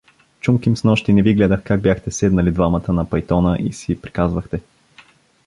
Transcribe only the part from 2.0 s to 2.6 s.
седнали